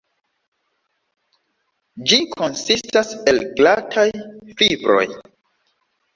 [2.13, 4.09] Ĝi konsistas el glataj
[4.65, 5.07] fibroj.